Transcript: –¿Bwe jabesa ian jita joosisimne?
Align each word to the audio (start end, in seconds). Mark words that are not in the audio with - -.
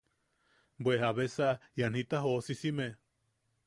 –¿Bwe 0.83 0.95
jabesa 1.03 1.49
ian 1.81 1.93
jita 1.99 2.17
joosisimne? 2.25 2.87